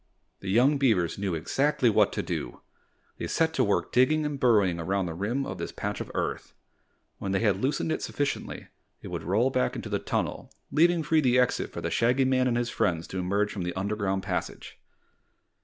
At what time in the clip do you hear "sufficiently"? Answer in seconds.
8.01-8.69